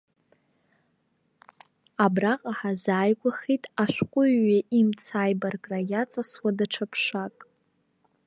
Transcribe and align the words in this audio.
Абраҟа 2.03 2.51
ҳазааигәахеит 2.59 3.63
ашәҟыҩҩы 3.83 4.59
имца 4.79 5.17
аибаркра 5.21 5.79
иаҵасуа 5.91 6.49
даҽа 6.57 6.85
ԥшак. 6.91 7.37